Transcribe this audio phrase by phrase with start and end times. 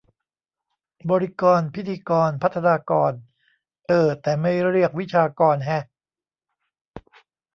[1.09, 3.13] บริกร พิธีกร พัฒนากร
[3.87, 5.83] เออ แต่ไม่เรียก วิชากร แฮะ